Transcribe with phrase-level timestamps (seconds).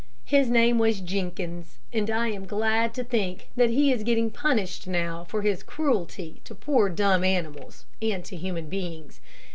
[0.25, 4.87] His name was Jenkins, and I am glad to think that he is getting punished
[4.87, 9.19] now for his cruelty to poor dumb animals and to human beings.